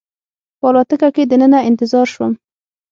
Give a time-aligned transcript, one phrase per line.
[0.59, 2.33] په الوتکه کې دننه انتظار شوم.